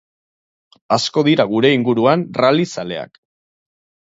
Asko 0.97 1.23
dira 1.27 1.45
gure 1.51 1.71
inguruan 1.81 2.25
rally 2.41 2.67
zaleak. 2.75 3.23